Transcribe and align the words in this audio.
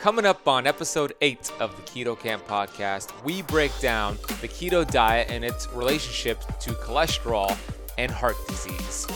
Coming 0.00 0.26
up 0.26 0.46
on 0.46 0.68
episode 0.68 1.12
8 1.20 1.54
of 1.58 1.74
the 1.74 1.82
Keto 1.82 2.16
Kamp 2.16 2.46
podcast, 2.46 3.10
we 3.24 3.42
break 3.42 3.76
down 3.80 4.16
the 4.40 4.46
keto 4.46 4.88
diet 4.88 5.26
and 5.28 5.44
its 5.44 5.66
relationship 5.72 6.40
to 6.60 6.70
cholesterol 6.70 7.58
and 7.98 8.08
heart 8.08 8.36
disease. 8.46 9.08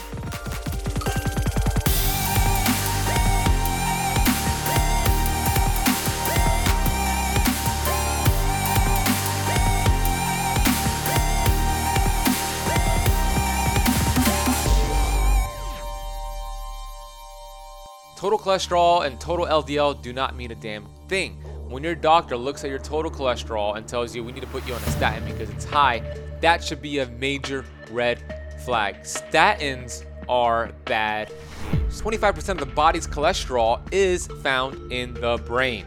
Total 18.22 18.38
cholesterol 18.38 19.04
and 19.04 19.20
total 19.20 19.46
LDL 19.46 20.00
do 20.00 20.12
not 20.12 20.36
mean 20.36 20.52
a 20.52 20.54
damn 20.54 20.86
thing. 21.08 21.32
When 21.68 21.82
your 21.82 21.96
doctor 21.96 22.36
looks 22.36 22.62
at 22.62 22.70
your 22.70 22.78
total 22.78 23.10
cholesterol 23.10 23.76
and 23.76 23.84
tells 23.84 24.14
you 24.14 24.22
we 24.22 24.30
need 24.30 24.42
to 24.42 24.46
put 24.46 24.64
you 24.64 24.74
on 24.74 24.80
a 24.80 24.90
statin 24.90 25.24
because 25.24 25.50
it's 25.50 25.64
high, 25.64 26.04
that 26.40 26.62
should 26.62 26.80
be 26.80 27.00
a 27.00 27.06
major 27.06 27.64
red 27.90 28.22
flag. 28.64 29.00
Statins 29.00 30.04
are 30.28 30.70
bad 30.84 31.32
news. 31.72 32.00
25% 32.00 32.50
of 32.50 32.58
the 32.58 32.66
body's 32.66 33.08
cholesterol 33.08 33.80
is 33.92 34.28
found 34.28 34.92
in 34.92 35.14
the 35.14 35.38
brain. 35.38 35.84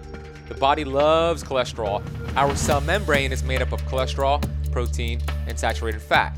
The 0.49 0.55
body 0.55 0.83
loves 0.83 1.41
cholesterol. 1.41 2.03
Our 2.35 2.53
cell 2.57 2.81
membrane 2.81 3.31
is 3.31 3.43
made 3.43 3.61
up 3.61 3.71
of 3.71 3.81
cholesterol, 3.83 4.45
protein, 4.73 5.21
and 5.47 5.57
saturated 5.57 6.01
fat. 6.01 6.37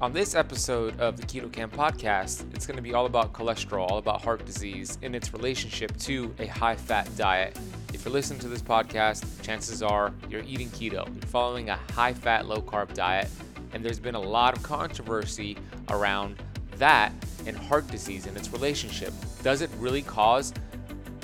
On 0.00 0.12
this 0.12 0.36
episode 0.36 1.00
of 1.00 1.16
the 1.16 1.24
Keto 1.24 1.52
Kamp 1.52 1.74
podcast, 1.74 2.44
it's 2.54 2.68
going 2.68 2.76
to 2.76 2.82
be 2.82 2.94
all 2.94 3.06
about 3.06 3.32
cholesterol, 3.32 3.90
all 3.90 3.98
about 3.98 4.22
heart 4.22 4.46
disease, 4.46 4.96
and 5.02 5.16
its 5.16 5.32
relationship 5.32 5.96
to 5.96 6.32
a 6.38 6.46
high 6.46 6.76
fat 6.76 7.08
diet. 7.16 7.58
If 7.92 8.04
you're 8.04 8.14
listening 8.14 8.38
to 8.40 8.48
this 8.48 8.62
podcast, 8.62 9.24
chances 9.42 9.82
are 9.82 10.12
you're 10.30 10.44
eating 10.44 10.68
keto, 10.68 11.04
you're 11.12 11.26
following 11.26 11.70
a 11.70 11.80
high 11.96 12.14
fat, 12.14 12.46
low 12.46 12.62
carb 12.62 12.94
diet, 12.94 13.28
and 13.72 13.84
there's 13.84 13.98
been 13.98 14.14
a 14.14 14.20
lot 14.20 14.56
of 14.56 14.62
controversy 14.62 15.58
around 15.88 16.36
that 16.76 17.12
and 17.44 17.56
heart 17.56 17.88
disease 17.88 18.26
and 18.26 18.36
its 18.36 18.52
relationship. 18.52 19.12
Does 19.42 19.62
it 19.62 19.70
really 19.78 20.02
cause 20.02 20.54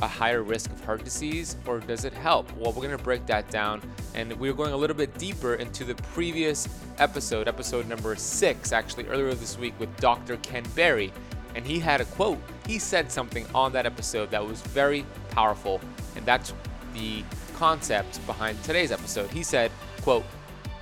a 0.02 0.08
higher 0.08 0.42
risk 0.42 0.70
of 0.70 0.84
heart 0.84 1.04
disease 1.04 1.56
or 1.66 1.80
does 1.80 2.04
it 2.04 2.12
help? 2.12 2.50
Well, 2.56 2.72
we're 2.72 2.82
going 2.82 2.96
to 2.96 3.02
break 3.02 3.26
that 3.26 3.50
down 3.50 3.80
and 4.14 4.32
we're 4.34 4.52
going 4.52 4.72
a 4.72 4.76
little 4.76 4.96
bit 4.96 5.16
deeper 5.18 5.54
into 5.54 5.84
the 5.84 5.94
previous 5.94 6.68
episode, 6.98 7.48
episode 7.48 7.88
number 7.88 8.14
six, 8.16 8.72
actually 8.72 9.06
earlier 9.06 9.34
this 9.34 9.58
week 9.58 9.74
with 9.78 9.94
Dr. 9.98 10.36
Ken 10.38 10.64
Berry. 10.74 11.12
And 11.54 11.64
he 11.64 11.78
had 11.78 12.00
a 12.00 12.04
quote. 12.04 12.38
He 12.66 12.78
said 12.78 13.10
something 13.10 13.46
on 13.54 13.72
that 13.72 13.86
episode 13.86 14.30
that 14.32 14.44
was 14.44 14.60
very 14.62 15.06
powerful, 15.30 15.80
and 16.16 16.26
that's 16.26 16.52
the 16.94 17.22
concept 17.54 18.24
behind 18.26 18.60
today's 18.64 18.90
episode. 18.90 19.30
He 19.30 19.44
said, 19.44 19.70
quote, 20.02 20.24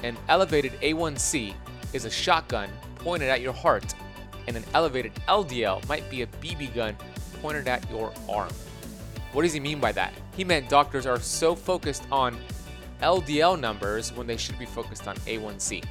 an 0.02 0.16
elevated 0.28 0.72
A1C 0.80 1.54
is 1.92 2.06
a 2.06 2.10
shotgun 2.10 2.70
pointed 2.96 3.28
at 3.28 3.42
your 3.42 3.52
heart, 3.52 3.94
and 4.48 4.56
an 4.56 4.64
elevated 4.74 5.12
LDL 5.28 5.86
might 5.88 6.08
be 6.10 6.22
a 6.22 6.26
BB 6.26 6.74
gun 6.74 6.96
pointed 7.40 7.68
at 7.68 7.88
your 7.90 8.12
arm. 8.28 8.50
What 9.32 9.42
does 9.42 9.52
he 9.52 9.60
mean 9.60 9.80
by 9.80 9.92
that? 9.92 10.12
He 10.36 10.44
meant 10.44 10.68
doctors 10.68 11.06
are 11.06 11.18
so 11.18 11.54
focused 11.54 12.04
on 12.12 12.36
LDL 13.00 13.58
numbers 13.58 14.12
when 14.12 14.26
they 14.26 14.36
should 14.36 14.58
be 14.58 14.66
focused 14.66 15.08
on 15.08 15.16
A1C. 15.16 15.84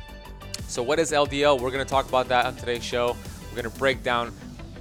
So, 0.68 0.82
what 0.84 1.00
is 1.00 1.12
LDL? 1.12 1.60
We're 1.60 1.72
going 1.72 1.84
to 1.84 1.90
talk 1.90 2.08
about 2.08 2.28
that 2.30 2.46
on 2.46 2.56
today's 2.56 2.84
show. 2.84 3.16
We're 3.50 3.62
going 3.62 3.72
to 3.72 3.80
break 3.80 4.04
down 4.04 4.32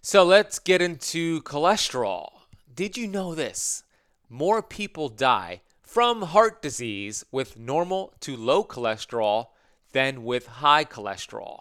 so 0.00 0.24
let's 0.24 0.58
get 0.58 0.82
into 0.82 1.42
cholesterol. 1.42 2.30
Did 2.74 2.96
you 2.96 3.06
know 3.06 3.34
this? 3.34 3.84
More 4.28 4.62
people 4.62 5.08
die 5.08 5.60
from 5.82 6.22
heart 6.22 6.62
disease 6.62 7.24
with 7.30 7.58
normal 7.58 8.14
to 8.20 8.36
low 8.36 8.64
cholesterol 8.64 9.48
than 9.92 10.24
with 10.24 10.46
high 10.46 10.84
cholesterol. 10.84 11.60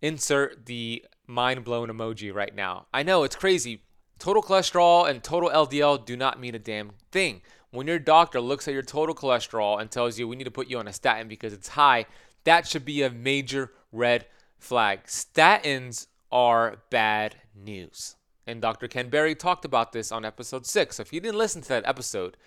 Insert 0.00 0.66
the 0.66 1.04
mind 1.26 1.64
blown 1.64 1.88
emoji 1.88 2.34
right 2.34 2.54
now. 2.54 2.86
I 2.92 3.02
know 3.02 3.22
it's 3.22 3.36
crazy. 3.36 3.82
Total 4.24 4.42
cholesterol 4.42 5.06
and 5.06 5.22
total 5.22 5.50
LDL 5.50 6.06
do 6.06 6.16
not 6.16 6.40
mean 6.40 6.54
a 6.54 6.58
damn 6.58 6.92
thing. 7.12 7.42
When 7.72 7.86
your 7.86 7.98
doctor 7.98 8.40
looks 8.40 8.66
at 8.66 8.72
your 8.72 8.82
total 8.82 9.14
cholesterol 9.14 9.78
and 9.78 9.90
tells 9.90 10.18
you 10.18 10.26
we 10.26 10.34
need 10.34 10.44
to 10.44 10.50
put 10.50 10.70
you 10.70 10.78
on 10.78 10.88
a 10.88 10.94
statin 10.94 11.28
because 11.28 11.52
it's 11.52 11.68
high, 11.68 12.06
that 12.44 12.66
should 12.66 12.86
be 12.86 13.02
a 13.02 13.10
major 13.10 13.72
red 13.92 14.24
flag. 14.58 15.04
Statins 15.04 16.06
are 16.32 16.78
bad 16.88 17.36
news. 17.54 18.16
And 18.46 18.62
Dr. 18.62 18.88
Ken 18.88 19.10
Berry 19.10 19.34
talked 19.34 19.66
about 19.66 19.92
this 19.92 20.10
on 20.10 20.24
episode 20.24 20.64
six. 20.64 20.96
So 20.96 21.02
if 21.02 21.12
you 21.12 21.20
didn't 21.20 21.36
listen 21.36 21.60
to 21.60 21.68
that 21.68 21.86
episode, 21.86 22.38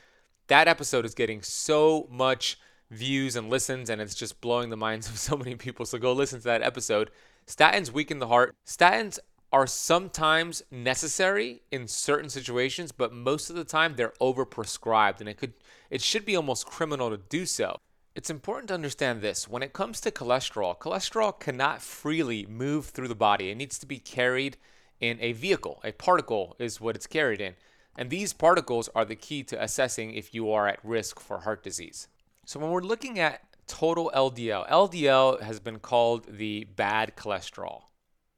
that 0.47 0.67
episode 0.67 1.05
is 1.05 1.13
getting 1.13 1.43
so 1.43 2.07
much 2.09 2.57
views 2.89 3.35
and 3.35 3.51
listens, 3.51 3.91
and 3.91 4.01
it's 4.01 4.15
just 4.15 4.41
blowing 4.41 4.71
the 4.71 4.77
minds 4.77 5.07
of 5.07 5.19
so 5.19 5.37
many 5.37 5.53
people. 5.53 5.85
So 5.85 5.99
go 5.99 6.11
listen 6.11 6.39
to 6.39 6.45
that 6.45 6.63
episode. 6.63 7.11
Statins 7.45 7.91
weaken 7.91 8.17
the 8.17 8.29
heart. 8.29 8.55
Statins 8.65 9.19
are 9.51 9.67
sometimes 9.67 10.63
necessary 10.69 11.61
in 11.71 11.87
certain 11.87 12.29
situations, 12.29 12.91
but 12.91 13.13
most 13.13 13.49
of 13.49 13.55
the 13.55 13.63
time 13.63 13.95
they're 13.95 14.13
overprescribed 14.19 15.19
and 15.19 15.29
it 15.29 15.37
could 15.37 15.53
it 15.89 16.01
should 16.01 16.25
be 16.25 16.35
almost 16.35 16.65
criminal 16.65 17.09
to 17.09 17.17
do 17.17 17.45
so. 17.45 17.77
It's 18.13 18.29
important 18.29 18.67
to 18.69 18.73
understand 18.73 19.21
this. 19.21 19.47
When 19.47 19.63
it 19.63 19.73
comes 19.73 20.01
to 20.01 20.11
cholesterol, 20.11 20.77
cholesterol 20.77 21.39
cannot 21.39 21.81
freely 21.81 22.45
move 22.47 22.87
through 22.87 23.07
the 23.07 23.15
body. 23.15 23.51
It 23.51 23.57
needs 23.57 23.77
to 23.79 23.85
be 23.85 23.99
carried 23.99 24.57
in 24.99 25.17
a 25.21 25.33
vehicle. 25.33 25.79
A 25.83 25.91
particle 25.91 26.55
is 26.59 26.81
what 26.81 26.95
it's 26.95 27.07
carried 27.07 27.39
in. 27.39 27.53
And 27.97 28.09
these 28.09 28.33
particles 28.33 28.89
are 28.95 29.05
the 29.05 29.15
key 29.15 29.43
to 29.43 29.61
assessing 29.61 30.13
if 30.13 30.33
you 30.33 30.51
are 30.51 30.67
at 30.67 30.83
risk 30.83 31.19
for 31.19 31.39
heart 31.39 31.63
disease. 31.63 32.07
So 32.45 32.59
when 32.59 32.71
we're 32.71 32.81
looking 32.81 33.19
at 33.19 33.41
total 33.67 34.11
LDL, 34.15 34.69
LDL 34.69 35.41
has 35.41 35.59
been 35.59 35.79
called 35.79 36.25
the 36.27 36.65
bad 36.75 37.15
cholesterol, 37.15 37.83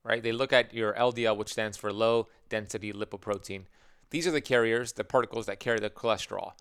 right? 0.09 0.23
They 0.23 0.31
look 0.31 0.51
at 0.51 0.73
your 0.73 0.93
LDL, 0.93 1.37
which 1.37 1.51
stands 1.51 1.77
for 1.77 1.93
low 1.93 2.27
density 2.49 2.91
lipoprotein. 2.91 3.65
These 4.09 4.25
are 4.25 4.31
the 4.31 4.41
carriers, 4.41 4.93
the 4.93 5.03
particles 5.03 5.45
that 5.45 5.59
carry 5.59 5.79
the 5.79 5.91
cholesterol. 5.91 6.53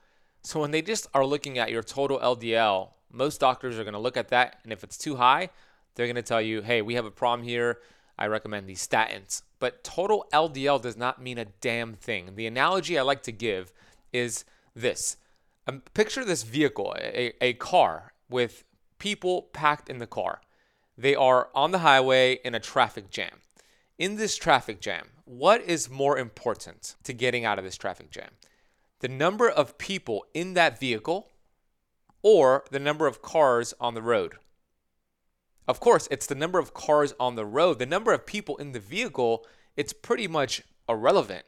So 0.42 0.60
when 0.60 0.70
they 0.70 0.82
just 0.82 1.08
are 1.14 1.24
looking 1.24 1.58
at 1.58 1.70
your 1.70 1.82
total 1.82 2.18
LDL, 2.18 2.90
most 3.10 3.40
doctors 3.40 3.78
are 3.78 3.84
going 3.84 3.94
to 3.94 3.98
look 4.00 4.18
at 4.18 4.28
that, 4.28 4.58
and 4.62 4.72
if 4.72 4.84
it's 4.84 4.98
too 4.98 5.16
high, 5.16 5.48
they're 5.94 6.06
going 6.06 6.16
to 6.16 6.22
tell 6.22 6.42
you, 6.42 6.60
hey, 6.60 6.82
we 6.82 6.94
have 6.94 7.06
a 7.06 7.10
problem 7.10 7.48
here. 7.48 7.78
I 8.18 8.26
recommend 8.26 8.66
these 8.66 8.86
statins. 8.86 9.42
But 9.58 9.82
total 9.82 10.26
LDL 10.32 10.82
does 10.82 10.96
not 10.96 11.22
mean 11.22 11.38
a 11.38 11.46
damn 11.46 11.94
thing. 11.94 12.34
The 12.34 12.46
analogy 12.46 12.98
I 12.98 13.02
like 13.02 13.22
to 13.22 13.32
give 13.32 13.72
is 14.12 14.44
this 14.76 15.16
um, 15.66 15.82
picture 15.94 16.24
this 16.24 16.42
vehicle, 16.42 16.94
a, 16.98 17.32
a 17.42 17.54
car 17.54 18.12
with 18.28 18.64
people 18.98 19.42
packed 19.52 19.88
in 19.88 19.98
the 19.98 20.06
car. 20.06 20.40
They 20.98 21.14
are 21.14 21.48
on 21.54 21.70
the 21.70 21.78
highway 21.78 22.40
in 22.44 22.56
a 22.56 22.60
traffic 22.60 23.08
jam. 23.08 23.42
In 23.98 24.16
this 24.16 24.36
traffic 24.36 24.80
jam, 24.80 25.06
what 25.24 25.62
is 25.62 25.88
more 25.88 26.18
important 26.18 26.96
to 27.04 27.12
getting 27.12 27.44
out 27.44 27.56
of 27.56 27.64
this 27.64 27.76
traffic 27.76 28.10
jam? 28.10 28.30
The 28.98 29.08
number 29.08 29.48
of 29.48 29.78
people 29.78 30.26
in 30.34 30.54
that 30.54 30.80
vehicle 30.80 31.30
or 32.20 32.64
the 32.72 32.80
number 32.80 33.06
of 33.06 33.22
cars 33.22 33.72
on 33.80 33.94
the 33.94 34.02
road? 34.02 34.34
Of 35.68 35.78
course, 35.78 36.08
it's 36.10 36.26
the 36.26 36.34
number 36.34 36.58
of 36.58 36.74
cars 36.74 37.14
on 37.20 37.36
the 37.36 37.46
road. 37.46 37.78
The 37.78 37.86
number 37.86 38.12
of 38.12 38.26
people 38.26 38.56
in 38.56 38.72
the 38.72 38.80
vehicle, 38.80 39.46
it's 39.76 39.92
pretty 39.92 40.26
much 40.26 40.62
irrelevant. 40.88 41.44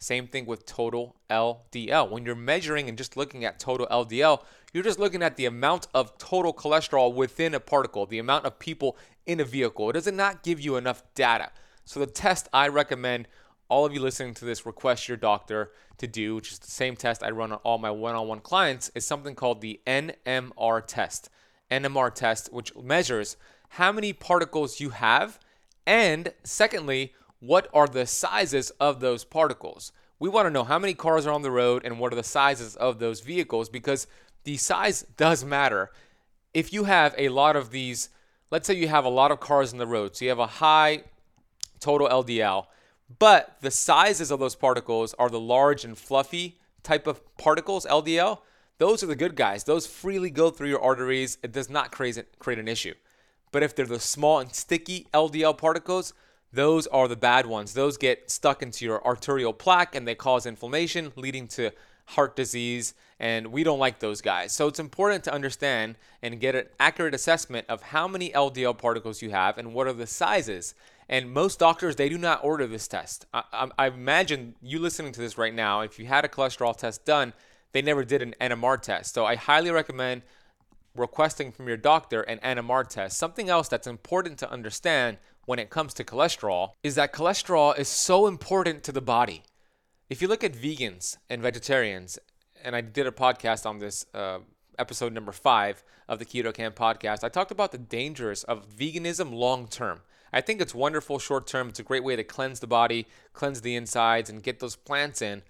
Same 0.00 0.26
thing 0.26 0.46
with 0.46 0.64
total 0.64 1.16
LDL. 1.28 2.10
When 2.10 2.24
you're 2.24 2.34
measuring 2.34 2.88
and 2.88 2.96
just 2.96 3.18
looking 3.18 3.44
at 3.44 3.60
total 3.60 3.86
LDL, 3.88 4.42
you're 4.72 4.82
just 4.82 4.98
looking 4.98 5.22
at 5.22 5.36
the 5.36 5.44
amount 5.44 5.88
of 5.92 6.16
total 6.16 6.54
cholesterol 6.54 7.12
within 7.12 7.52
a 7.54 7.60
particle, 7.60 8.06
the 8.06 8.18
amount 8.18 8.46
of 8.46 8.58
people 8.58 8.96
in 9.26 9.40
a 9.40 9.44
vehicle. 9.44 9.90
It 9.90 9.92
does 9.92 10.10
not 10.10 10.42
give 10.42 10.58
you 10.58 10.76
enough 10.76 11.02
data. 11.14 11.50
So, 11.84 12.00
the 12.00 12.06
test 12.06 12.48
I 12.52 12.68
recommend 12.68 13.28
all 13.68 13.84
of 13.84 13.92
you 13.92 14.00
listening 14.00 14.32
to 14.34 14.46
this 14.46 14.64
request 14.64 15.06
your 15.06 15.18
doctor 15.18 15.70
to 15.98 16.06
do, 16.06 16.34
which 16.34 16.50
is 16.52 16.58
the 16.58 16.70
same 16.70 16.96
test 16.96 17.22
I 17.22 17.30
run 17.30 17.52
on 17.52 17.58
all 17.58 17.76
my 17.76 17.90
one 17.90 18.14
on 18.14 18.26
one 18.26 18.40
clients, 18.40 18.90
is 18.94 19.06
something 19.06 19.34
called 19.34 19.60
the 19.60 19.80
NMR 19.86 20.82
test. 20.86 21.28
NMR 21.70 22.14
test, 22.14 22.50
which 22.52 22.74
measures 22.74 23.36
how 23.68 23.92
many 23.92 24.14
particles 24.14 24.80
you 24.80 24.90
have, 24.90 25.38
and 25.86 26.32
secondly, 26.42 27.12
what 27.40 27.68
are 27.74 27.86
the 27.86 28.06
sizes 28.06 28.70
of 28.78 29.00
those 29.00 29.24
particles. 29.24 29.92
We 30.18 30.28
want 30.28 30.46
to 30.46 30.50
know 30.50 30.64
how 30.64 30.78
many 30.78 30.94
cars 30.94 31.26
are 31.26 31.32
on 31.32 31.42
the 31.42 31.50
road 31.50 31.82
and 31.84 31.98
what 31.98 32.12
are 32.12 32.16
the 32.16 32.22
sizes 32.22 32.76
of 32.76 32.98
those 32.98 33.20
vehicles 33.20 33.68
because 33.68 34.06
the 34.44 34.56
size 34.56 35.02
does 35.16 35.44
matter. 35.44 35.90
If 36.52 36.72
you 36.72 36.84
have 36.84 37.14
a 37.16 37.30
lot 37.30 37.56
of 37.56 37.70
these, 37.70 38.10
let's 38.50 38.66
say 38.66 38.74
you 38.74 38.88
have 38.88 39.04
a 39.04 39.10
lot 39.10 39.30
of 39.30 39.40
cars 39.40 39.72
on 39.72 39.78
the 39.78 39.86
road, 39.86 40.16
so 40.16 40.24
you 40.24 40.28
have 40.28 40.38
a 40.38 40.46
high 40.46 41.04
total 41.80 42.08
LDL, 42.08 42.66
but 43.18 43.56
the 43.60 43.70
sizes 43.70 44.30
of 44.30 44.38
those 44.38 44.54
particles 44.54 45.14
are 45.18 45.30
the 45.30 45.40
large 45.40 45.84
and 45.84 45.96
fluffy 45.96 46.58
type 46.82 47.06
of 47.06 47.36
particles, 47.36 47.86
LDL, 47.86 48.40
those 48.80 49.02
are 49.02 49.06
the 49.06 49.14
good 49.14 49.36
guys. 49.36 49.64
Those 49.64 49.86
freely 49.86 50.30
go 50.30 50.48
through 50.48 50.70
your 50.70 50.80
arteries. 50.80 51.36
It 51.42 51.52
does 51.52 51.68
not 51.68 51.92
create 51.92 52.16
an 52.58 52.66
issue. 52.66 52.94
But 53.52 53.62
if 53.62 53.76
they're 53.76 53.84
the 53.84 54.00
small 54.00 54.38
and 54.38 54.54
sticky 54.54 55.06
LDL 55.12 55.58
particles, 55.58 56.14
those 56.52 56.86
are 56.88 57.08
the 57.08 57.16
bad 57.16 57.46
ones. 57.46 57.74
Those 57.74 57.96
get 57.96 58.30
stuck 58.30 58.62
into 58.62 58.84
your 58.84 59.04
arterial 59.04 59.52
plaque 59.52 59.94
and 59.94 60.06
they 60.06 60.14
cause 60.14 60.46
inflammation, 60.46 61.12
leading 61.16 61.46
to 61.48 61.70
heart 62.06 62.34
disease. 62.34 62.94
And 63.20 63.48
we 63.48 63.62
don't 63.62 63.78
like 63.78 64.00
those 64.00 64.20
guys. 64.20 64.52
So 64.52 64.66
it's 64.66 64.80
important 64.80 65.24
to 65.24 65.32
understand 65.32 65.96
and 66.22 66.40
get 66.40 66.54
an 66.54 66.66
accurate 66.80 67.14
assessment 67.14 67.66
of 67.68 67.82
how 67.82 68.08
many 68.08 68.30
LDL 68.30 68.76
particles 68.78 69.22
you 69.22 69.30
have 69.30 69.58
and 69.58 69.74
what 69.74 69.86
are 69.86 69.92
the 69.92 70.06
sizes. 70.06 70.74
And 71.08 71.30
most 71.30 71.58
doctors, 71.58 71.96
they 71.96 72.08
do 72.08 72.18
not 72.18 72.42
order 72.42 72.66
this 72.66 72.88
test. 72.88 73.26
I, 73.32 73.42
I, 73.52 73.68
I 73.78 73.86
imagine 73.88 74.54
you 74.62 74.78
listening 74.78 75.12
to 75.12 75.20
this 75.20 75.38
right 75.38 75.54
now, 75.54 75.80
if 75.80 75.98
you 75.98 76.06
had 76.06 76.24
a 76.24 76.28
cholesterol 76.28 76.76
test 76.76 77.04
done, 77.04 77.32
they 77.72 77.82
never 77.82 78.04
did 78.04 78.22
an 78.22 78.34
NMR 78.40 78.80
test. 78.80 79.14
So 79.14 79.24
I 79.24 79.36
highly 79.36 79.70
recommend 79.70 80.22
requesting 80.96 81.52
from 81.52 81.68
your 81.68 81.76
doctor 81.76 82.22
an 82.22 82.38
NMR 82.38 82.88
test. 82.88 83.18
Something 83.18 83.48
else 83.48 83.68
that's 83.68 83.86
important 83.86 84.38
to 84.38 84.50
understand 84.50 85.18
when 85.46 85.58
it 85.58 85.70
comes 85.70 85.94
to 85.94 86.04
cholesterol 86.04 86.70
is 86.82 86.94
that 86.94 87.12
cholesterol 87.12 87.78
is 87.78 87.88
so 87.88 88.26
important 88.26 88.82
to 88.84 88.92
the 88.92 89.00
body. 89.00 89.42
If 90.08 90.20
you 90.20 90.28
look 90.28 90.44
at 90.44 90.52
vegans 90.52 91.16
and 91.28 91.40
vegetarians, 91.42 92.18
and 92.64 92.74
I 92.74 92.80
did 92.80 93.06
a 93.06 93.12
podcast 93.12 93.66
on 93.66 93.78
this, 93.78 94.06
uh, 94.12 94.40
episode 94.78 95.12
number 95.12 95.32
five 95.32 95.84
of 96.08 96.18
the 96.18 96.24
Keto 96.24 96.52
Kamp 96.52 96.74
podcast, 96.74 97.22
I 97.22 97.28
talked 97.28 97.50
about 97.50 97.72
the 97.72 97.78
dangers 97.78 98.44
of 98.44 98.68
veganism 98.68 99.32
long 99.32 99.68
term. 99.68 100.00
I 100.32 100.40
think 100.40 100.60
it's 100.60 100.74
wonderful 100.74 101.18
short 101.18 101.46
term. 101.46 101.68
It's 101.68 101.80
a 101.80 101.84
great 101.84 102.04
way 102.04 102.16
to 102.16 102.24
cleanse 102.24 102.60
the 102.60 102.66
body, 102.66 103.06
cleanse 103.32 103.60
the 103.60 103.76
insides, 103.76 104.30
and 104.30 104.42
get 104.42 104.60
those 104.60 104.76
plants 104.76 105.20
in. 105.20 105.42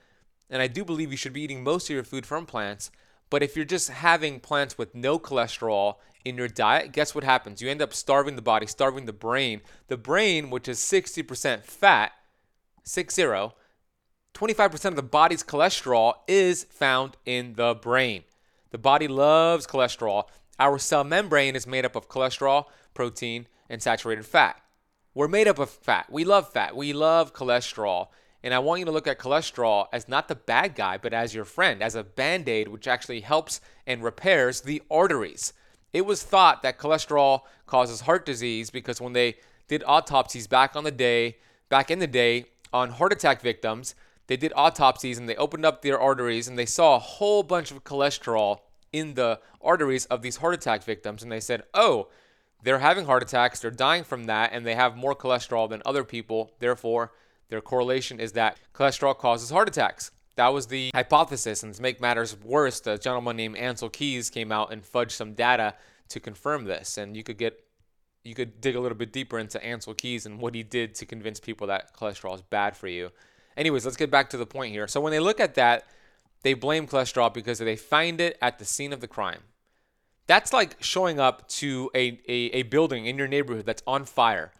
And 0.48 0.60
I 0.60 0.66
do 0.66 0.84
believe 0.84 1.10
you 1.10 1.16
should 1.16 1.32
be 1.32 1.42
eating 1.42 1.62
most 1.62 1.88
of 1.88 1.94
your 1.94 2.04
food 2.04 2.26
from 2.26 2.46
plants. 2.46 2.90
But 3.30 3.42
if 3.42 3.56
you're 3.56 3.64
just 3.64 3.88
having 3.90 4.40
plants 4.40 4.76
with 4.76 4.94
no 4.94 5.18
cholesterol 5.18 5.96
in 6.24 6.36
your 6.36 6.48
diet, 6.48 6.92
guess 6.92 7.14
what 7.14 7.24
happens? 7.24 7.62
You 7.62 7.70
end 7.70 7.80
up 7.80 7.94
starving 7.94 8.36
the 8.36 8.42
body, 8.42 8.66
starving 8.66 9.06
the 9.06 9.12
brain. 9.12 9.60
The 9.86 9.96
brain, 9.96 10.50
which 10.50 10.68
is 10.68 10.78
60% 10.78 11.62
fat, 11.62 12.12
60, 12.82 13.22
25% 14.34 14.84
of 14.84 14.96
the 14.96 15.02
body's 15.02 15.44
cholesterol 15.44 16.14
is 16.26 16.64
found 16.64 17.16
in 17.24 17.54
the 17.54 17.74
brain. 17.74 18.24
The 18.70 18.78
body 18.78 19.08
loves 19.08 19.66
cholesterol. 19.66 20.24
Our 20.58 20.78
cell 20.78 21.04
membrane 21.04 21.56
is 21.56 21.66
made 21.66 21.84
up 21.84 21.96
of 21.96 22.08
cholesterol, 22.08 22.66
protein, 22.94 23.46
and 23.68 23.82
saturated 23.82 24.26
fat. 24.26 24.60
We're 25.14 25.28
made 25.28 25.48
up 25.48 25.58
of 25.58 25.70
fat. 25.70 26.10
We 26.10 26.24
love 26.24 26.52
fat. 26.52 26.76
We 26.76 26.92
love 26.92 27.32
cholesterol. 27.32 28.08
And 28.42 28.54
I 28.54 28.58
want 28.58 28.78
you 28.78 28.86
to 28.86 28.92
look 28.92 29.06
at 29.06 29.18
cholesterol 29.18 29.86
as 29.92 30.08
not 30.08 30.28
the 30.28 30.34
bad 30.34 30.74
guy, 30.74 30.96
but 30.96 31.12
as 31.12 31.34
your 31.34 31.44
friend, 31.44 31.82
as 31.82 31.94
a 31.94 32.04
band 32.04 32.48
aid, 32.48 32.68
which 32.68 32.88
actually 32.88 33.20
helps 33.20 33.60
and 33.86 34.02
repairs 34.02 34.62
the 34.62 34.82
arteries. 34.90 35.52
It 35.92 36.06
was 36.06 36.22
thought 36.22 36.62
that 36.62 36.78
cholesterol 36.78 37.42
causes 37.66 38.02
heart 38.02 38.24
disease 38.24 38.70
because 38.70 39.00
when 39.00 39.12
they 39.12 39.36
did 39.68 39.84
autopsies 39.86 40.46
back 40.46 40.74
on 40.74 40.84
the 40.84 40.90
day, 40.90 41.36
back 41.68 41.90
in 41.90 41.98
the 41.98 42.06
day 42.06 42.46
on 42.72 42.90
heart 42.90 43.12
attack 43.12 43.42
victims, 43.42 43.94
they 44.26 44.36
did 44.36 44.52
autopsies 44.54 45.18
and 45.18 45.28
they 45.28 45.36
opened 45.36 45.66
up 45.66 45.82
their 45.82 45.98
arteries 45.98 46.48
and 46.48 46.58
they 46.58 46.66
saw 46.66 46.96
a 46.96 47.00
whole 47.00 47.42
bunch 47.42 47.70
of 47.70 47.84
cholesterol 47.84 48.60
in 48.92 49.14
the 49.14 49.40
arteries 49.60 50.06
of 50.06 50.22
these 50.22 50.36
heart 50.36 50.54
attack 50.54 50.82
victims. 50.84 51.22
And 51.22 51.30
they 51.30 51.40
said, 51.40 51.64
oh, 51.74 52.08
they're 52.62 52.78
having 52.78 53.06
heart 53.06 53.22
attacks, 53.22 53.60
they're 53.60 53.70
dying 53.70 54.04
from 54.04 54.24
that, 54.24 54.50
and 54.52 54.66
they 54.66 54.74
have 54.74 54.96
more 54.96 55.14
cholesterol 55.14 55.68
than 55.68 55.82
other 55.84 56.04
people. 56.04 56.52
Therefore, 56.58 57.12
their 57.50 57.60
correlation 57.60 58.18
is 58.18 58.32
that 58.32 58.58
cholesterol 58.74 59.16
causes 59.16 59.50
heart 59.50 59.68
attacks. 59.68 60.10
That 60.36 60.48
was 60.48 60.68
the 60.68 60.90
hypothesis. 60.94 61.62
And 61.62 61.74
to 61.74 61.82
make 61.82 62.00
matters 62.00 62.36
worse, 62.40 62.86
a 62.86 62.96
gentleman 62.96 63.36
named 63.36 63.56
Ancel 63.56 63.92
Keys 63.92 64.30
came 64.30 64.50
out 64.50 64.72
and 64.72 64.82
fudged 64.82 65.10
some 65.10 65.34
data 65.34 65.74
to 66.08 66.20
confirm 66.20 66.64
this. 66.64 66.96
And 66.96 67.16
you 67.16 67.22
could 67.22 67.36
get 67.36 67.62
you 68.22 68.34
could 68.34 68.60
dig 68.60 68.76
a 68.76 68.80
little 68.80 68.98
bit 68.98 69.12
deeper 69.12 69.38
into 69.38 69.58
Ancel 69.58 69.96
Keys 69.96 70.26
and 70.26 70.40
what 70.40 70.54
he 70.54 70.62
did 70.62 70.94
to 70.96 71.06
convince 71.06 71.40
people 71.40 71.66
that 71.68 71.94
cholesterol 71.96 72.34
is 72.34 72.42
bad 72.42 72.76
for 72.76 72.86
you. 72.86 73.10
Anyways, 73.56 73.84
let's 73.84 73.96
get 73.96 74.10
back 74.10 74.28
to 74.30 74.36
the 74.36 74.46
point 74.46 74.72
here. 74.72 74.86
So 74.88 75.00
when 75.00 75.10
they 75.10 75.20
look 75.20 75.40
at 75.40 75.54
that, 75.54 75.84
they 76.42 76.54
blame 76.54 76.86
cholesterol 76.86 77.32
because 77.32 77.58
they 77.58 77.76
find 77.76 78.20
it 78.20 78.36
at 78.40 78.58
the 78.58 78.64
scene 78.64 78.92
of 78.92 79.00
the 79.00 79.08
crime. 79.08 79.40
That's 80.26 80.52
like 80.52 80.76
showing 80.80 81.18
up 81.18 81.48
to 81.48 81.90
a, 81.94 82.20
a, 82.28 82.34
a 82.52 82.62
building 82.64 83.06
in 83.06 83.18
your 83.18 83.26
neighborhood 83.26 83.66
that's 83.66 83.82
on 83.86 84.04
fire 84.04 84.52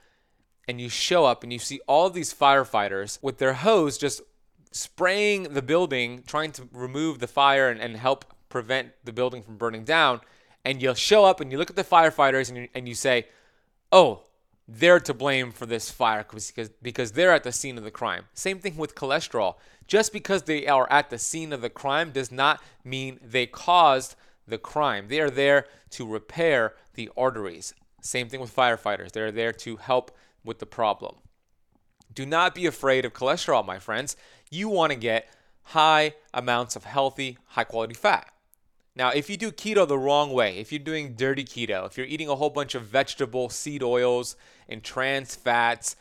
and 0.71 0.81
you 0.81 0.89
show 0.89 1.25
up 1.25 1.43
and 1.43 1.53
you 1.53 1.59
see 1.59 1.81
all 1.89 2.09
these 2.11 2.33
firefighters 2.33 3.19
with 3.21 3.39
their 3.39 3.55
hose 3.55 3.99
just 3.99 4.23
spraying 4.71 5.43
the 5.53 5.63
building, 5.63 6.23
trying 6.29 6.53
to 6.53 6.69
remove 6.73 7.19
the 7.19 7.27
fire 7.27 7.69
and, 7.69 7.81
and 7.81 7.97
help 7.97 8.25
prevent 8.49 8.93
the 9.03 9.13
building 9.13 9.43
from 9.43 9.57
burning 9.57 9.83
down. 9.83 10.21
And 10.65 10.81
you'll 10.81 10.95
show 10.95 11.25
up 11.25 11.41
and 11.41 11.51
you 11.51 11.59
look 11.59 11.71
at 11.71 11.77
the 11.77 11.83
firefighters 11.83 12.51
and 12.51 12.57
you, 12.57 12.69
and 12.73 12.87
you 12.89 12.95
say, 12.95 13.27
oh, 13.91 14.23
they're 14.69 15.01
to 15.01 15.13
blame 15.13 15.51
for 15.51 15.67
this 15.67 15.91
fire 15.91 16.25
because, 16.31 16.71
because 16.81 17.11
they're 17.13 17.33
at 17.33 17.43
the 17.43 17.51
scene 17.51 17.77
of 17.77 17.83
the 17.83 17.91
crime. 17.91 18.27
Same 18.33 18.61
thing 18.61 18.77
with 18.77 18.95
cholesterol. 18.95 19.57
Just 19.89 20.13
because 20.13 20.45
they 20.45 20.69
are 20.69 20.87
at 20.89 21.11
the 21.11 21.19
scene 21.19 21.53
of 21.53 21.63
the 21.63 21.71
crime 21.71 22.13
does 22.13 22.31
not 22.31 22.63
mean 22.85 23.19
they 23.21 23.47
caused 23.47 24.15
the 24.47 24.59
crime. 24.59 25.09
They 25.09 25.19
are 25.19 25.31
there 25.31 25.67
to 25.91 26.07
repair 26.07 26.75
the 26.95 27.11
arteries. 27.17 27.75
Same 28.01 28.29
thing 28.29 28.39
with 28.39 28.55
firefighters. 28.55 29.11
They're 29.11 29.33
there 29.33 29.53
to 29.53 29.75
help 29.75 30.13
with 30.45 30.59
the 30.59 30.67
problem. 30.67 31.17
Do 32.13 32.27
not 32.27 32.55
be 32.55 32.67
afraid 32.67 33.05
of 33.05 33.13
cholesterol, 33.13 33.65
my 33.65 33.79
friends. 33.79 34.17
You 34.51 34.69
want 34.69 34.93
to 34.93 34.99
get 34.99 35.29
high 35.63 36.15
amounts 36.35 36.75
of 36.77 36.85
healthy, 36.85 37.39
high 37.47 37.65
quality 37.65 37.95
fat. 37.95 38.33
Now, 38.97 39.11
if 39.11 39.31
you 39.31 39.37
do 39.37 39.53
keto 39.53 39.87
the 39.87 39.99
wrong 39.99 40.33
way, 40.33 40.59
if 40.59 40.73
you're 40.73 40.81
doing 40.81 41.15
dirty 41.15 41.45
keto, 41.45 41.87
if 41.87 41.97
you're 41.97 42.07
eating 42.07 42.29
a 42.29 42.35
whole 42.35 42.51
bunch 42.51 42.75
of 42.75 42.83
vegetable 42.83 43.49
seed 43.49 43.83
oils 43.83 44.37
and 44.69 44.83
trans 44.83 45.37
fats, 45.37 45.95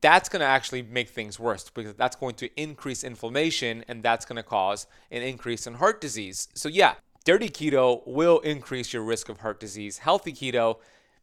that's 0.00 0.28
going 0.28 0.40
to 0.40 0.46
actually 0.46 0.82
make 0.82 1.10
things 1.10 1.38
worse 1.38 1.68
because 1.68 1.94
that's 1.94 2.16
going 2.16 2.34
to 2.36 2.48
increase 2.60 3.04
inflammation 3.04 3.84
and 3.86 4.02
that's 4.02 4.24
going 4.24 4.36
to 4.36 4.42
cause 4.42 4.86
an 5.10 5.22
increase 5.22 5.66
in 5.66 5.74
heart 5.74 6.00
disease. 6.00 6.48
So, 6.54 6.68
yeah, 6.68 6.94
dirty 7.24 7.50
keto 7.50 8.06
will 8.06 8.40
increase 8.40 8.92
your 8.92 9.02
risk 9.02 9.28
of 9.28 9.40
heart 9.40 9.60
disease. 9.60 9.98
Healthy 9.98 10.32
keto 10.32 10.78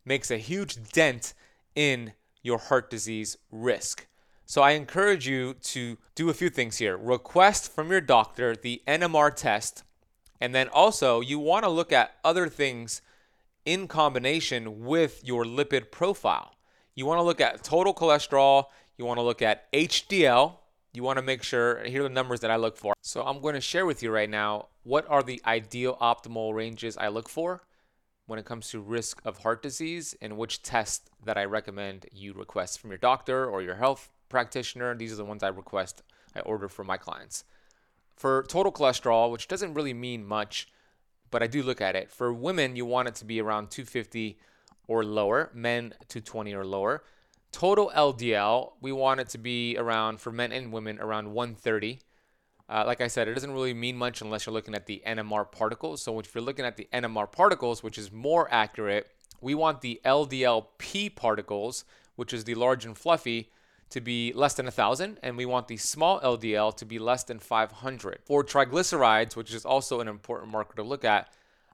makes 0.06 0.30
a 0.30 0.38
huge 0.38 0.92
dent 0.92 1.34
in 1.76 2.14
your 2.42 2.58
heart 2.58 2.90
disease 2.90 3.38
risk. 3.52 4.08
So, 4.46 4.62
I 4.62 4.72
encourage 4.72 5.28
you 5.28 5.54
to 5.54 5.98
do 6.16 6.30
a 6.30 6.34
few 6.34 6.50
things 6.50 6.78
here. 6.78 6.98
Request 6.98 7.72
from 7.72 7.90
your 7.90 8.02
doctor 8.02 8.56
the 8.56 8.82
NMR 8.88 9.34
test, 9.34 9.84
and 10.40 10.54
then 10.54 10.68
also 10.70 11.22
you 11.22 11.40
want 11.40 11.64
to 11.64 11.70
look 11.70 11.94
at 11.94 12.16
other 12.24 12.50
things 12.50 13.02
in 13.66 13.88
combination 13.88 14.86
with 14.86 15.22
your 15.24 15.46
lipid 15.46 15.92
profile. 15.92 16.56
You 16.96 17.06
want 17.06 17.20
to 17.20 17.24
look 17.24 17.40
at 17.40 17.64
total 17.64 17.94
cholesterol, 17.94 18.66
you 18.98 19.06
want 19.06 19.18
to 19.18 19.24
look 19.24 19.42
at 19.42 19.72
HDL, 19.72 20.56
you 20.94 21.04
want 21.04 21.18
to 21.18 21.24
make 21.24 21.44
sure, 21.44 21.84
here 21.84 22.02
are 22.02 22.04
the 22.04 22.10
numbers 22.10 22.42
that 22.42 22.52
I 22.52 22.58
look 22.58 22.78
for. 22.78 22.94
So 23.02 23.24
I'm 23.24 23.40
going 23.42 23.56
to 23.56 23.62
share 23.62 23.86
with 23.86 24.04
you 24.04 24.12
right 24.12 24.30
now 24.30 24.68
what 24.84 25.10
are 25.10 25.24
the 25.24 25.42
ideal 25.46 25.98
optimal 26.02 26.54
ranges 26.54 26.98
I 26.98 27.08
look 27.08 27.30
for 27.30 27.62
when 28.32 28.40
it 28.40 28.46
comes 28.46 28.70
to 28.70 28.80
risk 28.80 29.22
of 29.26 29.40
heart 29.40 29.62
disease 29.62 30.16
and 30.22 30.38
which 30.38 30.64
test 30.64 31.10
that 31.22 31.38
I 31.38 31.44
recommend 31.44 32.06
you 32.14 32.32
request 32.32 32.80
from 32.80 32.90
your 32.90 32.98
doctor 32.98 33.46
or 33.46 33.62
your 33.62 33.76
health 33.76 34.10
practitioner. 34.30 34.96
These 34.96 35.12
are 35.12 35.18
the 35.18 35.26
ones 35.26 35.44
I 35.44 35.50
request, 35.50 36.02
I 36.34 36.40
order 36.40 36.70
for 36.70 36.86
my 36.86 36.96
clients. 36.96 37.44
For 38.16 38.44
total 38.48 38.72
cholesterol, 38.72 39.34
which 39.34 39.50
doesn't 39.50 39.74
really 39.74 39.94
mean 39.94 40.26
much, 40.26 40.70
but 41.30 41.44
I 41.44 41.48
do 41.48 41.62
look 41.62 41.82
at 41.82 41.98
it. 41.98 42.10
For 42.10 42.32
women, 42.32 42.78
you 42.78 42.86
want 42.86 43.10
it 43.10 43.16
to 43.16 43.26
be 43.26 43.42
around 43.42 43.70
250 43.70 44.40
or 44.88 45.04
lower, 45.04 45.52
men 45.54 45.94
220 46.08 46.54
or 46.54 46.64
lower. 46.64 47.04
Total 47.52 47.92
LDL, 47.94 48.72
we 48.80 48.94
want 48.94 49.20
it 49.20 49.28
to 49.28 49.40
be 49.40 49.76
around, 49.78 50.22
for 50.22 50.32
men 50.32 50.54
and 50.54 50.72
women, 50.72 51.02
around 51.02 51.34
130. 51.34 52.00
Uh, 52.72 52.86
like 52.88 53.02
I 53.02 53.08
said, 53.08 53.28
it 53.28 53.34
doesn't 53.34 53.52
really 53.52 53.74
mean 53.74 53.98
much 53.98 54.22
unless 54.22 54.46
you're 54.46 54.54
looking 54.54 54.76
at 54.76 54.86
the 54.86 55.04
NMR 55.06 55.52
particles. 55.52 56.02
So 56.02 56.18
if 56.20 56.34
you're 56.34 56.42
looking 56.42 56.64
at 56.64 56.78
the 56.78 56.88
NMR 56.94 57.30
particles, 57.30 57.84
which 57.84 57.98
is 57.98 58.14
more 58.14 58.48
accurate, 58.50 59.12
we 59.42 59.54
want 59.54 59.82
the 59.82 60.00
LDLP 60.06 61.14
particles, 61.14 61.84
which 62.16 62.34
is 62.34 62.46
the 62.46 62.56
large 62.56 62.86
and 62.86 62.98
fluffy, 62.98 63.52
to 63.90 64.00
be 64.00 64.32
less 64.34 64.54
than 64.54 64.68
1,000, 64.68 65.20
and 65.22 65.36
we 65.36 65.46
want 65.46 65.68
the 65.68 65.76
small 65.76 66.22
LDL 66.22 66.74
to 66.78 66.86
be 66.86 66.98
less 66.98 67.26
than 67.26 67.40
500. 67.40 68.20
For 68.24 68.42
triglycerides, 68.42 69.36
which 69.36 69.54
is 69.54 69.66
also 69.66 70.00
an 70.00 70.08
important 70.08 70.50
marker 70.50 70.78
to 70.78 70.84
look 70.84 71.04
at, 71.04 71.28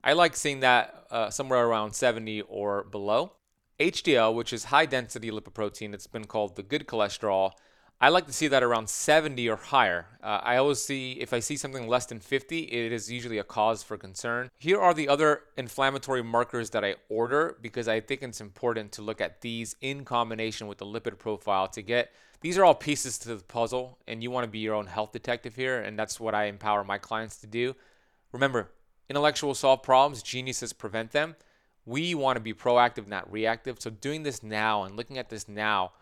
I 0.03 0.13
like 0.13 0.35
seeing 0.35 0.61
that 0.61 1.05
uh, 1.11 1.29
somewhere 1.29 1.63
around 1.67 1.93
70 1.93 2.41
or 2.41 2.85
below. 2.85 3.33
HDL, 3.79 4.33
which 4.33 4.51
is 4.51 4.65
high 4.65 4.87
density 4.87 5.29
lipoprotein, 5.29 5.93
it's 5.93 6.07
been 6.07 6.25
called 6.25 6.55
the 6.55 6.63
good 6.63 6.87
cholesterol. 6.87 7.51
I 7.99 8.09
like 8.09 8.27
to 8.27 8.33
see 8.33 8.47
that 8.49 8.61
around 8.61 8.89
70 8.89 9.49
or 9.49 9.55
higher. 9.55 10.05
Uh, 10.21 10.39
I 10.43 10.57
always 10.57 10.79
see 10.79 11.13
if 11.13 11.33
I 11.33 11.39
see 11.39 11.57
something 11.57 11.87
less 11.87 12.05
than 12.05 12.19
50, 12.19 12.59
it 12.59 12.91
is 12.91 13.11
usually 13.11 13.39
a 13.39 13.43
cause 13.43 13.81
for 13.81 13.97
concern. 13.97 14.49
Here 14.59 14.79
are 14.79 14.93
the 14.93 15.09
other 15.09 15.41
inflammatory 15.57 16.23
markers 16.23 16.69
that 16.71 16.85
I 16.85 16.95
order 17.09 17.57
because 17.59 17.87
I 17.87 17.99
think 17.99 18.21
it's 18.21 18.39
important 18.39 18.91
to 18.93 19.01
look 19.01 19.19
at 19.19 19.41
these 19.41 19.75
in 19.81 20.05
combination 20.05 20.67
with 20.67 20.77
the 20.77 20.85
lipid 20.85 21.17
profile 21.17 21.67
to 21.69 21.81
get 21.81 22.11
these 22.41 22.57
are 22.57 22.65
all 22.65 22.75
pieces 22.75 23.17
to 23.19 23.29
the 23.29 23.43
puzzle, 23.43 23.97
and 24.07 24.21
you 24.21 24.29
want 24.29 24.43
to 24.45 24.51
be 24.51 24.59
your 24.59 24.75
own 24.75 24.85
health 24.85 25.11
detective 25.11 25.55
here, 25.55 25.81
and 25.81 25.97
that's 25.97 26.19
what 26.19 26.35
I 26.35 26.45
empower 26.45 26.83
my 26.83 26.99
clients 26.99 27.37
to 27.37 27.47
do. 27.47 27.75
Remember, 28.31 28.69
intellectuals 29.09 29.59
solve 29.59 29.81
problems, 29.81 30.21
geniuses 30.21 30.71
prevent 30.71 31.11
them. 31.11 31.35
We 31.85 32.13
want 32.13 32.35
to 32.35 32.41
be 32.41 32.53
proactive, 32.53 33.07
not 33.07 33.31
reactive. 33.31 33.77
So 33.79 33.89
doing 33.89 34.23
this 34.23 34.43
now 34.43 34.83
and 34.83 34.95
looking 34.95 35.17
at 35.17 35.29
this 35.29 35.47
now 35.47 35.93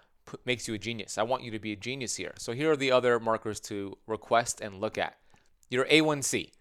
makes 0.45 0.67
you 0.67 0.73
a 0.73 0.77
genius. 0.77 1.17
I 1.17 1.23
want 1.23 1.43
you 1.43 1.51
to 1.51 1.59
be 1.59 1.71
a 1.71 1.75
genius 1.75 2.15
here. 2.15 2.33
So 2.37 2.53
here 2.53 2.71
are 2.71 2.77
the 2.77 2.91
other 2.91 3.19
markers 3.19 3.59
to 3.61 3.97
request 4.07 4.61
and 4.61 4.79
look 4.79 4.97
at. 4.97 5.17
Your 5.69 5.85
A1C. 5.85 6.51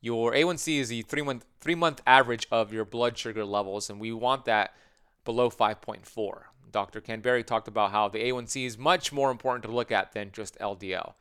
Your 0.00 0.32
A1C 0.32 0.78
is 0.78 0.88
the 0.88 1.02
three 1.02 1.22
month 1.22 1.44
three 1.60 1.74
month 1.74 2.00
average 2.06 2.46
of 2.50 2.72
your 2.72 2.84
blood 2.84 3.18
sugar 3.18 3.44
levels, 3.44 3.90
and 3.90 4.00
we 4.00 4.12
want 4.12 4.46
that 4.46 4.74
below 5.24 5.50
5.4. 5.50 6.42
Dr. 6.72 7.00
Ken 7.00 7.20
Berry 7.20 7.44
talked 7.44 7.68
about 7.68 7.90
how 7.90 8.08
the 8.08 8.20
A1C 8.20 8.64
is 8.64 8.78
much 8.78 9.12
more 9.12 9.30
important 9.30 9.64
to 9.64 9.70
look 9.70 9.92
at 9.92 10.12
than 10.12 10.30
just 10.32 10.58
LDL. 10.58 11.14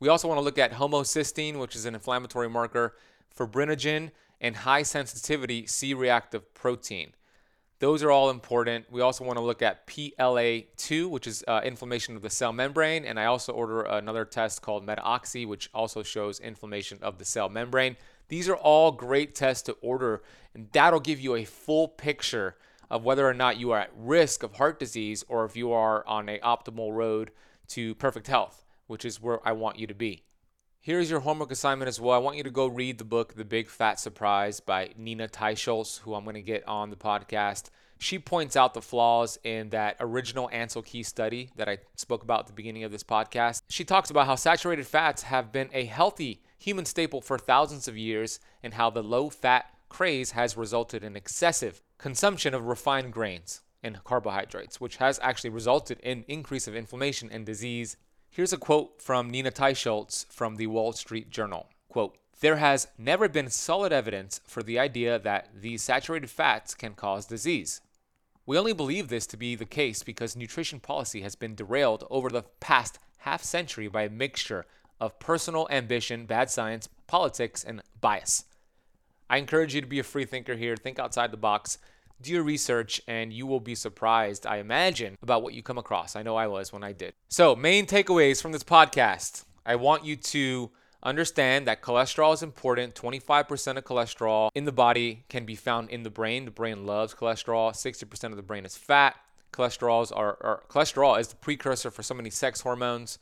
We 0.00 0.08
also 0.08 0.28
want 0.28 0.38
to 0.38 0.44
look 0.44 0.58
at 0.58 0.72
homocysteine, 0.72 1.58
which 1.58 1.76
is 1.76 1.86
an 1.86 1.94
inflammatory 1.94 2.48
marker, 2.48 2.94
fibrinogen, 3.36 4.10
and 4.40 4.56
high 4.56 4.82
sensitivity 4.82 5.66
C 5.66 5.94
reactive 5.94 6.52
protein. 6.54 7.12
Those 7.82 8.04
are 8.04 8.12
all 8.12 8.30
important. 8.30 8.86
We 8.92 9.00
also 9.00 9.24
want 9.24 9.38
to 9.38 9.44
look 9.44 9.60
at 9.60 9.88
PLA2, 9.88 11.10
which 11.10 11.26
is 11.26 11.42
uh, 11.48 11.62
inflammation 11.64 12.14
of 12.14 12.22
the 12.22 12.30
cell 12.30 12.52
membrane. 12.52 13.04
And 13.04 13.18
I 13.18 13.24
also 13.24 13.52
order 13.52 13.82
another 13.82 14.24
test 14.24 14.62
called 14.62 14.86
MetaOxy, 14.86 15.48
which 15.48 15.68
also 15.74 16.04
shows 16.04 16.38
inflammation 16.38 17.00
of 17.02 17.18
the 17.18 17.24
cell 17.24 17.48
membrane. 17.48 17.96
These 18.28 18.48
are 18.48 18.54
all 18.54 18.92
great 18.92 19.34
tests 19.34 19.64
to 19.64 19.72
order, 19.82 20.22
and 20.54 20.68
that'll 20.70 21.00
give 21.00 21.18
you 21.18 21.34
a 21.34 21.44
full 21.44 21.88
picture 21.88 22.54
of 22.88 23.02
whether 23.02 23.28
or 23.28 23.34
not 23.34 23.56
you 23.56 23.72
are 23.72 23.80
at 23.80 23.90
risk 23.96 24.44
of 24.44 24.54
heart 24.54 24.78
disease 24.78 25.24
or 25.28 25.44
if 25.44 25.56
you 25.56 25.72
are 25.72 26.06
on 26.06 26.28
a 26.28 26.38
optimal 26.38 26.94
road 26.94 27.32
to 27.70 27.96
perfect 27.96 28.28
health, 28.28 28.64
which 28.86 29.04
is 29.04 29.20
where 29.20 29.44
I 29.44 29.50
want 29.50 29.80
you 29.80 29.88
to 29.88 29.94
be. 29.94 30.22
Here's 30.84 31.08
your 31.08 31.20
homework 31.20 31.52
assignment 31.52 31.88
as 31.88 32.00
well. 32.00 32.16
I 32.16 32.18
want 32.18 32.36
you 32.36 32.42
to 32.42 32.50
go 32.50 32.66
read 32.66 32.98
the 32.98 33.04
book, 33.04 33.34
The 33.36 33.44
Big 33.44 33.68
Fat 33.68 34.00
Surprise 34.00 34.58
by 34.58 34.90
Nina 34.96 35.28
Teicholz, 35.28 36.00
who 36.00 36.12
I'm 36.12 36.24
going 36.24 36.34
to 36.34 36.42
get 36.42 36.66
on 36.66 36.90
the 36.90 36.96
podcast. 36.96 37.70
She 38.00 38.18
points 38.18 38.56
out 38.56 38.74
the 38.74 38.82
flaws 38.82 39.38
in 39.44 39.68
that 39.68 39.94
original 40.00 40.50
Ancel 40.52 40.84
Keys 40.84 41.06
study 41.06 41.50
that 41.54 41.68
I 41.68 41.78
spoke 41.94 42.24
about 42.24 42.40
at 42.40 42.46
the 42.48 42.52
beginning 42.52 42.82
of 42.82 42.90
this 42.90 43.04
podcast. 43.04 43.62
She 43.68 43.84
talks 43.84 44.10
about 44.10 44.26
how 44.26 44.34
saturated 44.34 44.84
fats 44.84 45.22
have 45.22 45.52
been 45.52 45.70
a 45.72 45.84
healthy 45.84 46.42
human 46.58 46.84
staple 46.84 47.20
for 47.20 47.38
thousands 47.38 47.86
of 47.86 47.96
years 47.96 48.40
and 48.60 48.74
how 48.74 48.90
the 48.90 49.04
low 49.04 49.30
fat 49.30 49.66
craze 49.88 50.32
has 50.32 50.56
resulted 50.56 51.04
in 51.04 51.14
excessive 51.14 51.80
consumption 51.96 52.54
of 52.54 52.66
refined 52.66 53.12
grains 53.12 53.60
and 53.84 54.02
carbohydrates, 54.02 54.80
which 54.80 54.96
has 54.96 55.20
actually 55.22 55.50
resulted 55.50 56.00
in 56.00 56.24
increase 56.26 56.66
of 56.66 56.74
inflammation 56.74 57.28
and 57.30 57.46
disease 57.46 57.96
Here's 58.34 58.54
a 58.54 58.56
quote 58.56 59.02
from 59.02 59.28
Nina 59.28 59.50
Teicholz 59.50 60.24
from 60.32 60.56
the 60.56 60.66
Wall 60.66 60.94
Street 60.94 61.28
Journal. 61.28 61.68
Quote, 61.90 62.16
there 62.40 62.56
has 62.56 62.88
never 62.96 63.28
been 63.28 63.50
solid 63.50 63.92
evidence 63.92 64.40
for 64.46 64.62
the 64.62 64.78
idea 64.78 65.18
that 65.18 65.48
these 65.54 65.82
saturated 65.82 66.30
fats 66.30 66.74
can 66.74 66.94
cause 66.94 67.26
disease. 67.26 67.82
We 68.46 68.56
only 68.56 68.72
believe 68.72 69.08
this 69.08 69.26
to 69.26 69.36
be 69.36 69.54
the 69.54 69.66
case 69.66 70.02
because 70.02 70.34
nutrition 70.34 70.80
policy 70.80 71.20
has 71.20 71.34
been 71.34 71.54
derailed 71.54 72.06
over 72.08 72.30
the 72.30 72.44
past 72.58 72.98
half 73.18 73.42
century 73.42 73.86
by 73.86 74.04
a 74.04 74.10
mixture 74.10 74.64
of 74.98 75.18
personal 75.18 75.68
ambition, 75.70 76.24
bad 76.24 76.48
science, 76.48 76.88
politics, 77.06 77.62
and 77.62 77.82
bias. 78.00 78.46
I 79.28 79.36
encourage 79.36 79.74
you 79.74 79.82
to 79.82 79.86
be 79.86 79.98
a 79.98 80.04
free 80.04 80.24
thinker 80.24 80.56
here, 80.56 80.74
think 80.74 80.98
outside 80.98 81.32
the 81.32 81.36
box, 81.36 81.76
do 82.22 82.32
your 82.32 82.42
research 82.42 83.00
and 83.06 83.32
you 83.32 83.46
will 83.46 83.60
be 83.60 83.74
surprised, 83.74 84.46
I 84.46 84.58
imagine, 84.58 85.18
about 85.22 85.42
what 85.42 85.54
you 85.54 85.62
come 85.62 85.78
across. 85.78 86.16
I 86.16 86.22
know 86.22 86.36
I 86.36 86.46
was 86.46 86.72
when 86.72 86.82
I 86.84 86.92
did. 86.92 87.14
So, 87.28 87.54
main 87.54 87.86
takeaways 87.86 88.40
from 88.40 88.52
this 88.52 88.64
podcast 88.64 89.44
I 89.64 89.76
want 89.76 90.04
you 90.04 90.16
to 90.16 90.70
understand 91.02 91.66
that 91.66 91.82
cholesterol 91.82 92.34
is 92.34 92.42
important. 92.42 92.94
25% 92.94 93.76
of 93.76 93.84
cholesterol 93.84 94.50
in 94.54 94.64
the 94.64 94.72
body 94.72 95.24
can 95.28 95.44
be 95.44 95.54
found 95.54 95.90
in 95.90 96.02
the 96.02 96.10
brain. 96.10 96.44
The 96.44 96.50
brain 96.50 96.86
loves 96.86 97.14
cholesterol, 97.14 97.72
60% 97.72 98.24
of 98.30 98.36
the 98.36 98.42
brain 98.42 98.64
is 98.64 98.76
fat. 98.76 99.16
Cholesterols 99.52 100.16
are, 100.16 100.38
are 100.40 100.62
cholesterol 100.68 101.20
is 101.20 101.28
the 101.28 101.36
precursor 101.36 101.90
for 101.90 102.02
so 102.02 102.14
many 102.14 102.30
sex 102.30 102.60
hormones. 102.60 103.18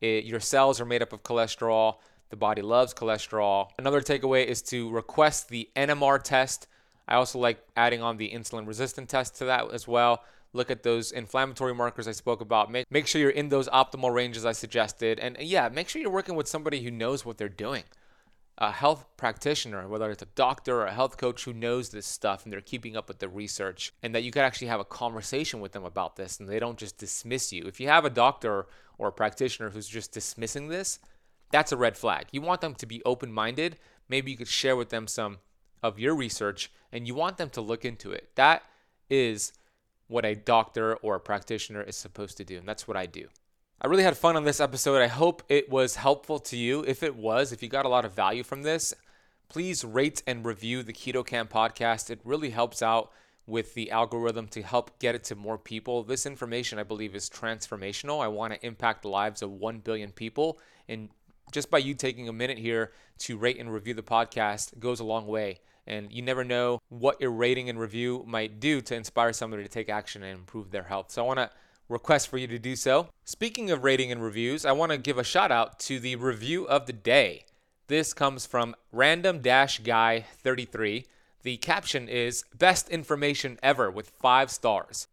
It, 0.00 0.24
your 0.24 0.40
cells 0.40 0.80
are 0.80 0.84
made 0.84 1.02
up 1.02 1.12
of 1.12 1.22
cholesterol. 1.22 1.96
The 2.30 2.36
body 2.36 2.62
loves 2.62 2.92
cholesterol. 2.92 3.68
Another 3.78 4.00
takeaway 4.00 4.44
is 4.44 4.60
to 4.62 4.90
request 4.90 5.48
the 5.48 5.70
NMR 5.76 6.22
test 6.22 6.66
I 7.08 7.16
also 7.16 7.38
like 7.38 7.66
adding 7.76 8.02
on 8.02 8.18
the 8.18 8.30
insulin 8.30 8.66
resistant 8.66 9.08
test 9.08 9.36
to 9.36 9.46
that 9.46 9.72
as 9.72 9.88
well. 9.88 10.22
Look 10.52 10.70
at 10.70 10.82
those 10.82 11.10
inflammatory 11.10 11.74
markers 11.74 12.06
I 12.06 12.12
spoke 12.12 12.40
about. 12.40 12.70
Make, 12.70 12.90
make 12.90 13.06
sure 13.06 13.20
you're 13.20 13.30
in 13.30 13.48
those 13.48 13.68
optimal 13.68 14.12
ranges 14.12 14.46
I 14.46 14.52
suggested. 14.52 15.18
And 15.18 15.36
yeah, 15.40 15.68
make 15.68 15.88
sure 15.88 16.00
you're 16.00 16.10
working 16.10 16.36
with 16.36 16.48
somebody 16.48 16.82
who 16.82 16.90
knows 16.90 17.24
what 17.24 17.38
they're 17.38 17.48
doing. 17.48 17.84
A 18.58 18.72
health 18.72 19.06
practitioner, 19.16 19.86
whether 19.86 20.10
it's 20.10 20.22
a 20.22 20.26
doctor 20.34 20.80
or 20.80 20.86
a 20.86 20.94
health 20.94 21.16
coach 21.16 21.44
who 21.44 21.52
knows 21.52 21.90
this 21.90 22.06
stuff 22.06 22.44
and 22.44 22.52
they're 22.52 22.60
keeping 22.60 22.96
up 22.96 23.08
with 23.08 23.20
the 23.20 23.28
research, 23.28 23.92
and 24.02 24.14
that 24.14 24.24
you 24.24 24.32
could 24.32 24.42
actually 24.42 24.66
have 24.66 24.80
a 24.80 24.84
conversation 24.84 25.60
with 25.60 25.72
them 25.72 25.84
about 25.84 26.16
this 26.16 26.40
and 26.40 26.48
they 26.48 26.58
don't 26.58 26.78
just 26.78 26.98
dismiss 26.98 27.52
you. 27.52 27.64
If 27.66 27.78
you 27.78 27.88
have 27.88 28.04
a 28.04 28.10
doctor 28.10 28.66
or 28.98 29.08
a 29.08 29.12
practitioner 29.12 29.70
who's 29.70 29.86
just 29.86 30.12
dismissing 30.12 30.68
this, 30.68 30.98
that's 31.52 31.72
a 31.72 31.76
red 31.76 31.96
flag. 31.96 32.26
You 32.32 32.40
want 32.42 32.60
them 32.60 32.74
to 32.74 32.86
be 32.86 33.02
open 33.04 33.32
minded. 33.32 33.78
Maybe 34.08 34.30
you 34.30 34.36
could 34.36 34.48
share 34.48 34.76
with 34.76 34.88
them 34.88 35.06
some 35.06 35.38
of 35.82 35.98
your 35.98 36.14
research 36.14 36.70
and 36.92 37.06
you 37.06 37.14
want 37.14 37.36
them 37.36 37.50
to 37.50 37.60
look 37.60 37.84
into 37.84 38.12
it. 38.12 38.30
That 38.34 38.62
is 39.10 39.52
what 40.06 40.24
a 40.24 40.34
doctor 40.34 40.96
or 40.96 41.16
a 41.16 41.20
practitioner 41.20 41.82
is 41.82 41.96
supposed 41.96 42.36
to 42.38 42.44
do. 42.44 42.58
And 42.58 42.66
that's 42.66 42.88
what 42.88 42.96
I 42.96 43.06
do. 43.06 43.28
I 43.80 43.86
really 43.86 44.02
had 44.02 44.16
fun 44.16 44.36
on 44.36 44.44
this 44.44 44.60
episode. 44.60 45.00
I 45.00 45.06
hope 45.06 45.42
it 45.48 45.70
was 45.70 45.96
helpful 45.96 46.40
to 46.40 46.56
you. 46.56 46.84
If 46.86 47.02
it 47.02 47.14
was, 47.14 47.52
if 47.52 47.62
you 47.62 47.68
got 47.68 47.84
a 47.84 47.90
lot 47.90 48.04
of 48.04 48.12
value 48.12 48.42
from 48.42 48.62
this, 48.62 48.92
please 49.48 49.84
rate 49.84 50.22
and 50.26 50.44
review 50.44 50.82
the 50.82 50.92
Keto 50.92 51.24
Kamp 51.24 51.52
podcast. 51.52 52.10
It 52.10 52.20
really 52.24 52.50
helps 52.50 52.82
out 52.82 53.12
with 53.46 53.74
the 53.74 53.90
algorithm 53.90 54.46
to 54.48 54.62
help 54.62 54.98
get 54.98 55.14
it 55.14 55.24
to 55.24 55.34
more 55.34 55.56
people. 55.56 56.02
This 56.02 56.26
information, 56.26 56.78
I 56.78 56.82
believe, 56.82 57.14
is 57.14 57.30
transformational. 57.30 58.22
I 58.22 58.28
want 58.28 58.52
to 58.52 58.66
impact 58.66 59.02
the 59.02 59.08
lives 59.08 59.42
of 59.42 59.52
1 59.52 59.78
billion 59.78 60.10
people. 60.10 60.58
And 60.88 61.08
just 61.52 61.70
by 61.70 61.78
you 61.78 61.94
taking 61.94 62.28
a 62.28 62.32
minute 62.32 62.58
here 62.58 62.92
to 63.18 63.36
rate 63.36 63.58
and 63.58 63.72
review 63.72 63.94
the 63.94 64.02
podcast 64.02 64.78
goes 64.78 65.00
a 65.00 65.04
long 65.04 65.26
way. 65.26 65.60
And 65.86 66.12
you 66.12 66.20
never 66.20 66.44
know 66.44 66.80
what 66.88 67.20
your 67.20 67.30
rating 67.30 67.68
and 67.70 67.80
review 67.80 68.24
might 68.26 68.60
do 68.60 68.80
to 68.82 68.94
inspire 68.94 69.32
somebody 69.32 69.62
to 69.62 69.68
take 69.68 69.88
action 69.88 70.22
and 70.22 70.38
improve 70.38 70.70
their 70.70 70.82
health. 70.82 71.10
So 71.10 71.24
I 71.24 71.26
want 71.26 71.38
to 71.38 71.50
request 71.88 72.28
for 72.28 72.36
you 72.36 72.46
to 72.46 72.58
do 72.58 72.76
so. 72.76 73.08
Speaking 73.24 73.70
of 73.70 73.84
rating 73.84 74.12
and 74.12 74.22
reviews, 74.22 74.66
I 74.66 74.72
want 74.72 74.92
to 74.92 74.98
give 74.98 75.18
a 75.18 75.24
shout 75.24 75.50
out 75.50 75.78
to 75.80 75.98
the 75.98 76.16
review 76.16 76.66
of 76.66 76.86
the 76.86 76.92
day. 76.92 77.46
This 77.86 78.12
comes 78.12 78.44
from 78.44 78.74
random 78.92 79.40
guy 79.40 80.26
33. 80.42 81.06
The 81.42 81.56
caption 81.56 82.08
is 82.08 82.44
Best 82.56 82.90
information 82.90 83.58
ever 83.62 83.90
with 83.90 84.10
five 84.10 84.50
stars. 84.50 85.06